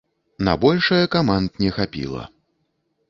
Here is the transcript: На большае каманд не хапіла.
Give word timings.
На 0.47 0.53
большае 0.63 1.01
каманд 1.15 1.61
не 1.65 1.69
хапіла. 1.79 2.23